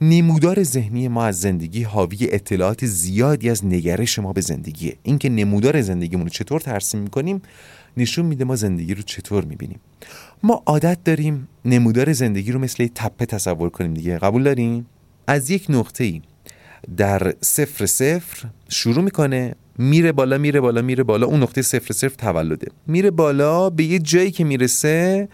[0.00, 5.80] نمودار ذهنی ما از زندگی حاوی اطلاعات زیادی از نگرش ما به زندگیه اینکه نمودار
[5.80, 7.42] زندگیمون رو چطور ترسیم می‌کنیم
[7.96, 9.80] نشون میده ما زندگی رو چطور می‌بینیم.
[10.42, 14.18] ما عادت داریم نمودار زندگی رو مثل تپه تصور کنیم دیگه.
[14.18, 14.86] قبول داریم
[15.26, 16.22] از یک نقطه ای
[16.96, 21.26] در صفر صفر شروع می‌کنه میره بالا میره بالا میره بالا.
[21.26, 22.66] اون نقطه صفر صفر تولده.
[22.86, 25.28] میره بالا به یه جایی که می‌رسه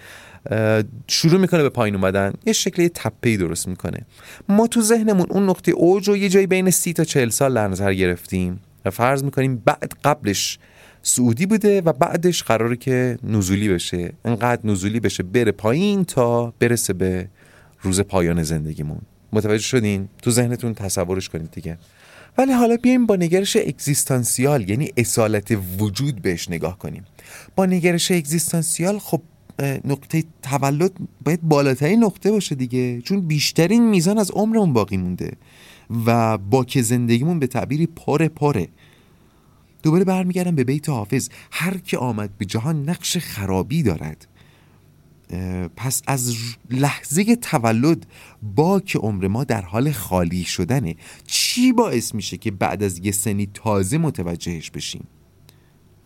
[1.06, 2.32] شروع می‌کنه به پایین اومدن.
[2.46, 4.06] یه شکل تپه درست می‌کنه.
[4.48, 7.68] ما تو ذهنمون اون نقطه اوج رو یه جایی بین سی تا چهل سال در
[7.68, 10.58] نظر گرفتیم و فرض می‌کنیم بعد قبلش
[11.02, 14.12] سعودی بوده و بعدش قراره که نزولی بشه.
[14.24, 17.28] انقدر نزولی بشه بره پایین تا برسه به
[17.82, 19.00] روز پایان زندگیمون.
[19.32, 21.78] متوجه شدین؟ تو ذهنتون تصورش کنید دیگه.
[22.38, 27.04] ولی حالا بیایم با نگرش اگزیستانسیال یعنی اصالت وجود بهش نگاه کنیم.
[27.56, 29.22] با نگرش اگزیستانسیال خب
[29.84, 30.92] نقطه تولد
[31.24, 33.00] باید بالاترین نقطه باشه دیگه.
[33.00, 35.32] چون بیشترین میزان از عمرمون باقی مونده
[36.06, 38.68] و با که زندگیمون به تعبیری پاره پاره
[39.82, 41.28] دوباره برمیگردم به بیت حافظ.
[41.50, 44.28] هر که آمد به جهان نقش خرابی دارد.
[45.76, 46.36] پس از
[46.70, 48.06] لحظه تولد
[48.42, 50.96] با که عمر ما در حال خالی شدنه.
[51.26, 55.06] چی باعث میشه که بعد از یه سنی تازه متوجهش بشیم؟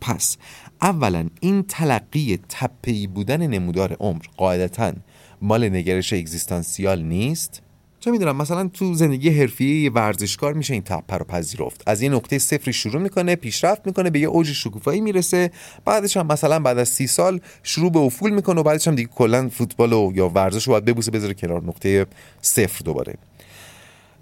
[0.01, 0.37] پس
[0.83, 4.93] اولا این تلقی تپهی بودن نمودار عمر قاعدتا
[5.41, 7.61] مال نگرش اگزیستانسیال نیست؟
[7.99, 11.83] چه می‌دونم مثلا تو زندگی حرفی ورزشکار میشه این تپه رو پذیرفت.
[11.87, 15.51] از یه نقطه صفری شروع می‌کنه پیشرفت می‌کنه به یه اوج شکوفایی می‌رسه.
[15.85, 19.09] بعدش هم مثلا بعد از سی سال شروع به افول می‌کنه و بعدش هم دیگه
[19.15, 22.05] کلا فوتبال و یا ورزش رو باید ببوسه بذاره کنار نقطه
[22.41, 23.15] صفر دوباره.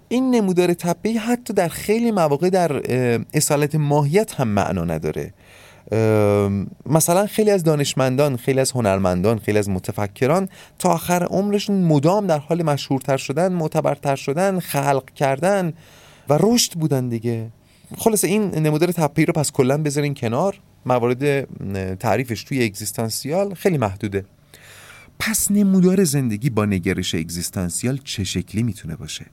[0.08, 2.82] این نمودار تپه حتی در خیلی مواقع در
[3.34, 5.34] اصالت ماهیت هم معنا نداره.
[6.86, 12.38] مثلا خیلی از دانشمندان خیلی از هنرمندان خیلی از متفکران تا آخر عمرشون مدام در
[12.38, 15.72] حال مشهورتر شدن معتبرتر شدن خلق کردن
[16.28, 17.50] و رشد بودن دیگه.
[17.98, 20.60] خلاصه این نمودار تپهی رو پس کلا بذارین کنار.
[20.86, 21.44] موارد
[21.94, 24.24] تعریفش توی اگزیستانسیال خیلی محدوده.
[25.18, 29.26] پس نمودار زندگی با نگرش اگزیستانسیال چه شکلی می‌تونه باشه؟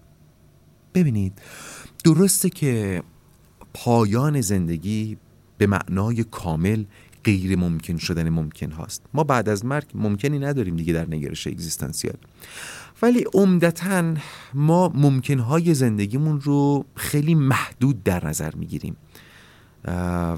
[0.94, 1.42] ببینید
[2.04, 3.04] درسته که
[3.74, 5.18] پایان زندگی
[5.60, 6.84] به معنای کامل
[7.24, 9.02] غیر ممکن شدن ممکن هاست.
[9.14, 12.18] ما بعد از مرگ ممکنی نداریم دیگه در نگرش اگزیستانسیال.
[13.02, 14.14] ولی عمدتا
[14.54, 18.96] ما ممکنهای زندگیمون رو خیلی محدود در نظر می‌گیریم.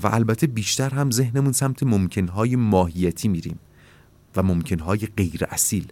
[0.03, 3.59] و البته بیشتر هم ذهنمون سمت ممکنهای ماهیتی میریم
[4.35, 5.87] و ممکنهای غیر اصیل.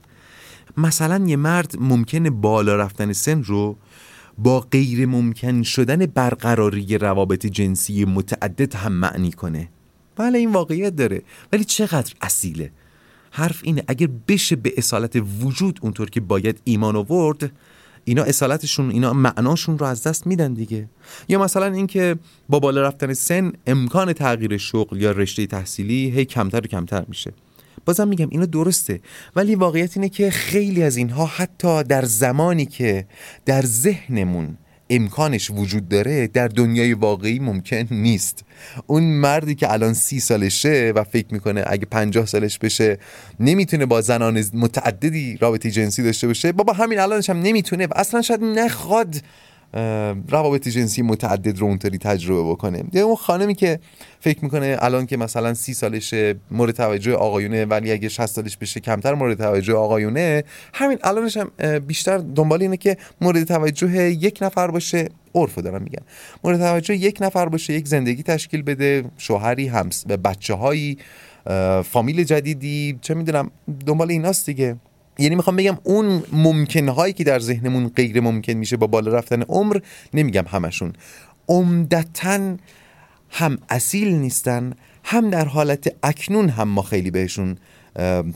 [0.77, 3.77] مثلا یه مرد ممکن بالا رفتن سن رو
[4.43, 9.69] با غیر ممکن شدن برقراری روابط جنسی متعدد هم معنی کنه.
[10.15, 11.21] بله این واقعیت داره.
[11.53, 12.71] ولی چقدر اصیله.
[13.31, 17.51] حرف اینه اگر بشه به اصالت وجود اونطور که باید ایمان آورد
[18.05, 20.89] اینا اصالتشون اینا معناشون رو از دست میدن دیگه.
[21.29, 22.15] یا مثلا اینکه
[22.49, 27.33] با بالا رفتن سن امکان تغییر شغل یا رشته تحصیلی هی کمتر و کمتر میشه.
[27.85, 28.99] بازم میگم اینو درسته.
[29.35, 33.05] ولی واقعیت اینه که خیلی از اینها حتی در زمانی که
[33.45, 34.57] در ذهنمون
[34.89, 38.43] امکانش وجود داره در دنیای واقعی ممکن نیست.
[38.87, 42.97] اون مردی که الان سی سالشه و فکر می‌کنه اگه پنجاه سالش بشه
[43.39, 46.51] نمی‌تونه با زنان متعددی رابطه جنسی داشته باشه.
[46.51, 49.15] بابا همین الانش هم نمی‌تونه و اصلا شاید نخواد
[50.27, 52.83] روابط جنسی متعدد رو اونطوری تجربه بکنه.
[52.93, 53.79] یا اون خانمی که
[54.19, 58.79] فکر می‌کنه الان که مثلا سی سالشه مورد توجه آقایونه ولی اگه 60 سالش بشه
[58.79, 60.43] کمتر مورد توجه آقایونه.
[60.73, 65.09] همین الانش هم بیشتر دنبال اینه که مورد توجه یک نفر باشه.
[65.35, 66.03] عرفو دارم میگن
[66.43, 70.97] مورد توجه یک نفر باشه یک زندگی تشکیل بده شوهری همس به بچه هایی
[71.83, 73.51] فامیل جدیدی چه می‌دونم
[73.85, 74.75] دنبال ایناست دیگه.
[75.19, 79.41] یعنی می‌خوام بگم اون ممکن هایی که در ذهنمون غیر ممکن میشه با بالا رفتن
[79.41, 79.79] عمر
[80.13, 80.93] نمیگم همشون.
[81.47, 82.55] عمدتا
[83.29, 87.57] هم اصیل نیستن هم در حالت اکنون هم ما خیلی بهشون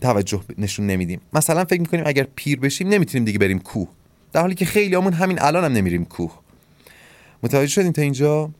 [0.02, 1.22] توجه نشون نمیدیم.
[1.34, 3.88] مثلا فکر می‌کنیم اگر پیر بشیم نمی‌تونیم دیگه بریم کوه.
[4.34, 6.40] در حالی که خیلی همون همین الان هم نمیریم کوه.
[7.44, 8.52] متوجه شدین تا اینجا؟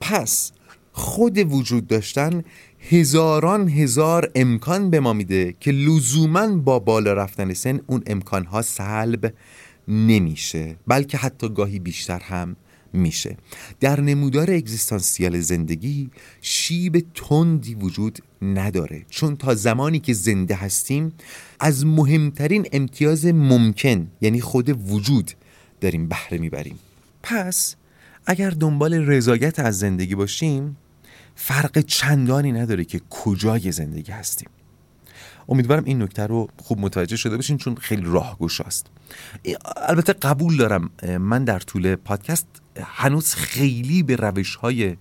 [0.00, 0.52] پس
[0.92, 2.42] خود وجود داشتن
[2.90, 9.34] هزاران هزار امکان به ما میده که لزوما با بالا رفتن سن اون امکانها سلب
[9.88, 12.56] نمیشه بلکه حتی گاهی بیشتر هم
[12.92, 13.36] میشه.
[13.80, 21.12] در نمودار اگزیستانسیال زندگی شیب تندی وجود نداره چون تا زمانی که زنده هستیم
[21.60, 25.30] از مهمترین امتیاز ممکن یعنی خود وجود
[25.80, 26.78] داریم بهره می‌بریم.
[27.22, 27.76] پس
[28.26, 30.76] اگر دنبال رضایت از زندگی باشیم
[31.34, 34.48] فرق چندانی نداره که کجای زندگی هستیم.
[35.48, 38.86] امیدوارم این نکته رو خوب متوجه شده باشین چون خیلی راهگوش است
[39.76, 42.46] البته قبول دارم من در طول پادکست
[42.82, 44.96] هنوز خیلی به روش های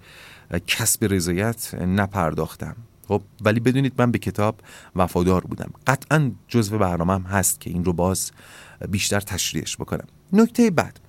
[0.68, 2.76] کسب رضایت نپرداختم.
[3.08, 4.62] خب ولی بدونید من به کتاب
[4.96, 5.72] وفادار بودم.
[5.88, 8.32] قطعا جزو برنامه هم هست که این رو باز
[8.90, 10.08] بیشتر تشریحش بکنم.
[10.34, 11.00] نکته بعد.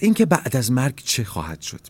[0.00, 1.80] اینکه بعد از مرگ چه خواهد شد؟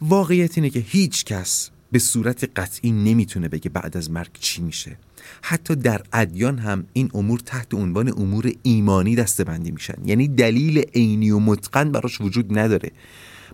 [0.00, 4.98] واقعیت اینه که هیچ کس به صورت قطعی نمی‌تونه بگه بعد از مرگ چی میشه.
[5.42, 9.94] حتی در ادیان هم این امور تحت عنوان امور ایمانی دستبندی میشن.
[10.04, 12.90] یعنی دلیل عینی و متقن براش وجود نداره.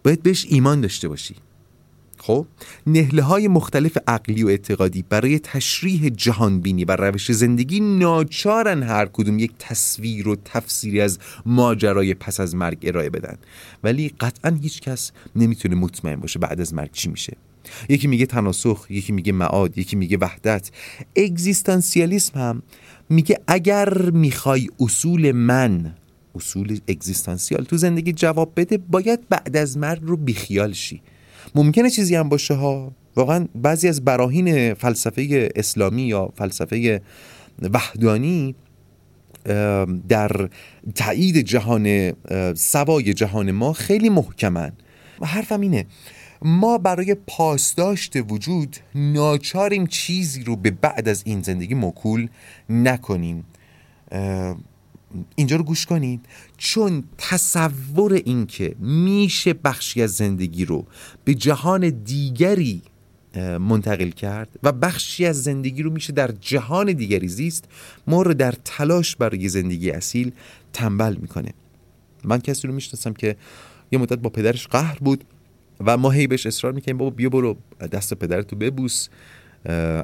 [0.05, 1.37] باید بهش ایمان داشته باشی.
[2.27, 2.47] خب
[2.87, 9.39] نهله های مختلف عقلی و اعتقادی برای تشریح جهانبینی و روش زندگی ناچارن هر کدوم
[9.39, 13.37] یک تصویر و تفسیری از ماجرای پس از مرگ ارائه بدن.
[13.83, 17.37] ولی قطعا هیچ کس نمی‌تونه مطمئن باشه بعد از مرگ چی میشه.
[17.89, 20.71] یکی میگه تناسخ یکی میگه معاد یکی میگه وحدت.
[21.17, 22.63] اگزیستانسیالیسم هم
[23.09, 25.95] میگه اگر می‌خوای اصول من
[26.35, 31.03] اصول اگزیستانسیال تو زندگی جواب بده باید بعد از مرگ رو بیخیال شی.
[31.55, 32.93] ممکنه چیزی هم باشه ها.
[33.17, 37.03] واقعا بعضی از براهین فلسفه اسلامی یا فلسفه
[37.63, 38.55] وحدانی
[40.09, 40.49] در
[40.95, 42.13] تایید جهان
[42.55, 44.73] سوای جهان ما خیلی محکمن.
[45.21, 45.87] و حرفم اینه
[46.43, 52.29] ما برای پاسداشت وجود ناچاریم چیزی رو به بعد از این زندگی مکول
[52.71, 53.45] نکنیم.
[55.35, 56.21] اینجا رو گوش کنید.
[56.57, 60.87] چون تصور اینکه میشه بخشی از زندگی رو
[61.25, 62.83] به جهان دیگری
[63.61, 67.65] منتقل کرد و بخشی از زندگی رو میشه در جهان دیگری زیست
[68.07, 70.33] ما رو در تلاش برای زندگی اصیل
[70.73, 71.55] تنبل می‌کنه.
[72.25, 73.37] من کسی رو می‌شناسم که
[73.93, 75.25] یه مدت با پدرش قهر بود
[75.81, 77.57] و ما هی بهش اصرار می‌کنیم بابا بیا برو
[77.93, 79.09] دست پدرتو ببوس.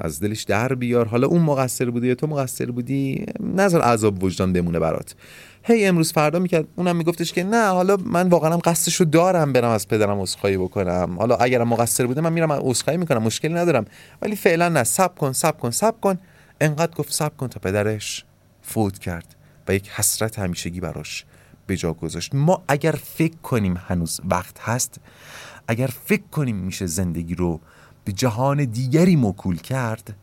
[0.01, 1.07] از دلش در بیار.
[1.07, 5.15] حالا اون مقصر بودی یا تو مقصر بودی نظر عذاب وجدان بمونه برات.
[5.63, 9.69] هی امروز فردا می‌کرد اونم میگفتش که نه حالا من واقعا قصدش رو دارم برم
[9.69, 11.15] از پدرم عذرخواهی بکنم.
[11.19, 13.85] حالا اگرم مقصر بوده من میرم عذرخواهی می‌کنم مشکلی ندارم.
[14.21, 16.17] ولی فعلا نه سب کن سب کن سب کن.
[16.61, 18.25] انقدر گفت سب کن تا پدرش
[18.61, 19.35] فوت کرد
[19.67, 21.25] و یک حسرت همیشگی براش
[21.67, 22.35] به جا گذاشت.
[22.35, 24.99] ما اگر فکر کنیم هنوز وقت هست
[25.67, 27.59] اگر فکر کنیم میشه زندگی رو
[28.03, 30.15] به جهان دیگری مکول کرد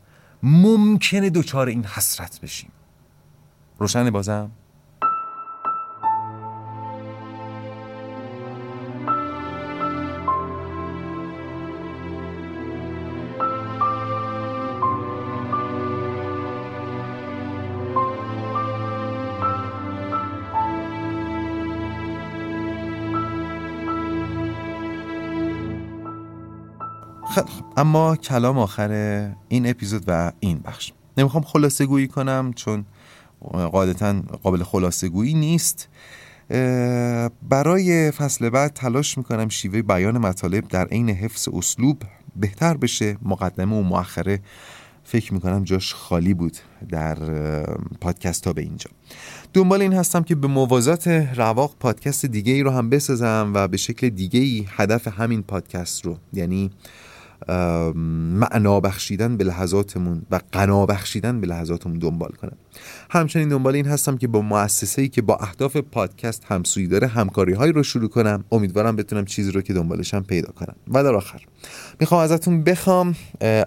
[0.43, 2.71] ممکنه دچار این حسرت بشیم.
[3.79, 4.51] روشن بازم؟
[27.77, 28.91] اما کلام آخر
[29.47, 30.93] این اپیزود و این بخش.
[31.17, 32.85] نمی‌خوام خلاصه گویی کنم چون
[33.71, 35.87] قاعدتا قابل خلاصه گویی نیست.
[37.49, 42.03] برای فصل بعد تلاش می‌کنم شیوه بیان مطالب در عین حفظ اسلوب
[42.35, 43.17] بهتر بشه.
[43.21, 44.39] مقدمه و مؤخره
[45.03, 46.57] فکر می‌کنم جاش خالی بود
[46.89, 47.15] در
[48.01, 48.89] پادکست ها به اینجا.
[49.53, 53.77] دنبال این هستم که به موازات رواق پادکست دیگه ای رو هم بسازم و به
[53.77, 56.17] شکل دیگه ای هدف همین پادکست رو.
[56.33, 56.71] یعنی
[57.47, 62.57] معنا بخشیدن به لحظاتمون و قنا بخشیدن به لحظاتمون دنبال کنم
[63.09, 67.71] همچنین دنبال این هستم که با مؤسسه‌ای که با اهداف پادکست همسویی داره همکاری هایی
[67.71, 68.43] رو شروع کنم.
[68.51, 70.75] امیدوارم بتونم چیزی رو که دنبالشم پیدا کنم.
[70.87, 71.45] و در آخر
[71.99, 73.15] می‌خوام ازتون بخوام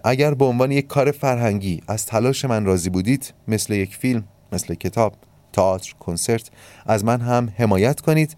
[0.04, 4.74] اگر به عنوان یک کار فرهنگی از تلاش من راضی بودید مثل یک فیلم مثل
[4.74, 5.14] کتاب
[5.52, 6.50] تئاتر کنسرت
[6.86, 8.36] از من هم حمایت کنید.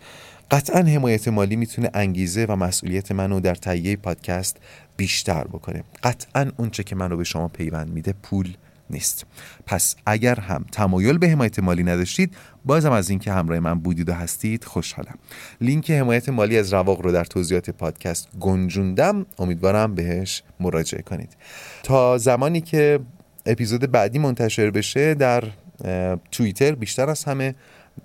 [0.50, 4.56] قطعا حمایت مالی می‌تونه انگیزه و مسئولیت منو در تهیه پادکست
[4.96, 5.84] بیشتر بکنه.
[6.02, 8.54] قطعا اونچه که من رو به شما پیوند میده پول
[8.90, 9.26] نیست.
[9.66, 14.12] پس اگر هم تمایل به حمایت مالی نداشتید بازم از اینکه همراه من بودید و
[14.12, 15.18] هستید خوشحالم.
[15.60, 19.26] لینک حمایت مالی از رواق رو در توضیحات پادکست گنجوندم.
[19.38, 21.36] امیدوارم بهش مراجعه کنید.
[21.82, 23.00] تا زمانی که
[23.46, 25.44] اپیزود بعدی منتشر بشه در
[26.32, 27.54] توییتر بیشتر از همه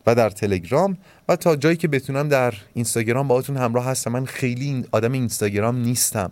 [0.08, 0.98] و در تلگرام
[1.30, 4.12] و تا جایی که بتونم در اینستاگرام باهاتون همراه هستم.
[4.12, 6.32] من خیلی آدم اینستاگرام نیستم.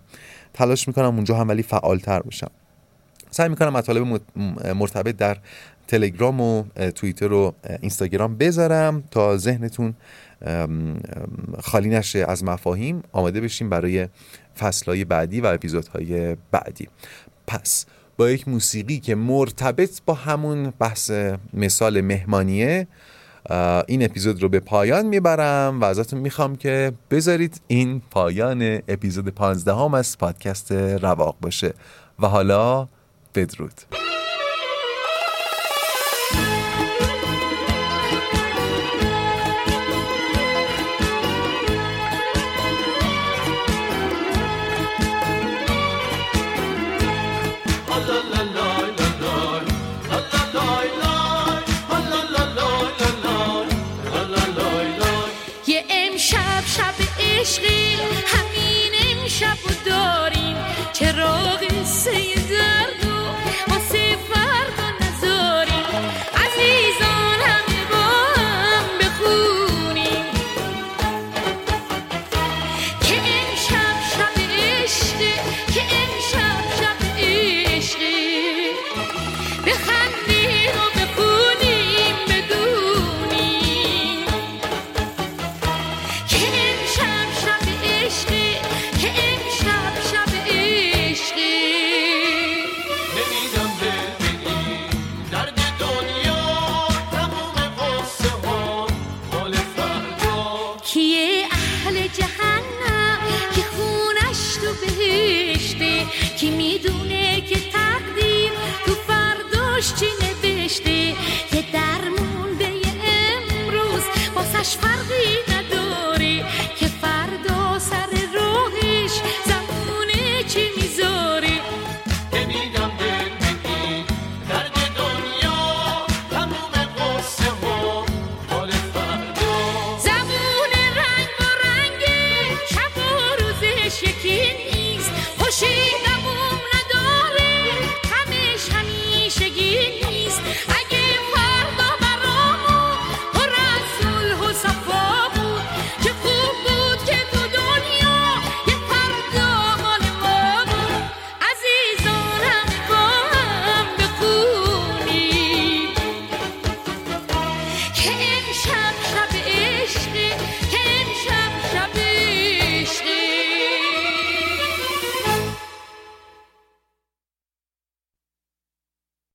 [0.58, 2.52] تلاش می‌کنم اونجا هم ولی فعالتر باشم
[3.32, 4.22] سعی می‌کنم مطالب
[4.76, 5.38] مرتبط در
[5.88, 6.64] تلگرام و
[6.96, 9.94] توییتر و اینستاگرام بذارم تا ذهنتون
[11.60, 13.04] خالی نشه از مفاهیم.
[13.12, 14.08] آماده بشیم برای
[14.60, 16.88] فصلهای بعدی و اپیزودهای بعدی.
[17.48, 17.86] پس
[18.18, 21.12] با یک موسیقی که مرتبط با همون بحث
[21.54, 22.88] مثال مهمانیه
[23.88, 29.74] این اپیزود رو به پایان می‌برم و ازتون می‌خوام که بذارید این پایان اپیزود 15
[29.74, 31.74] هم از پادکست رواق باشه.
[32.20, 32.88] و حالا
[33.36, 34.07] بدرود.